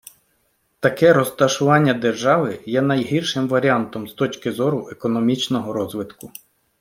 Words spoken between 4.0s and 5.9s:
з точки зору економічного